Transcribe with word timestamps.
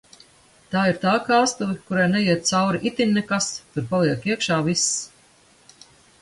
Tā 0.75 0.85
ir 0.91 0.95
tā 1.01 1.11
kāstuve, 1.27 1.75
kurai 1.89 2.05
neiet 2.13 2.47
cauri 2.53 2.81
itin 2.91 3.13
nekas, 3.19 3.51
tur 3.77 3.87
paliek 3.93 4.27
iekšā 4.33 4.59
viss. 4.71 4.89